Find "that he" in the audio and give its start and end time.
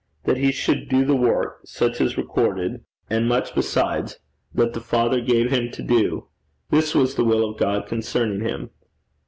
0.23-0.51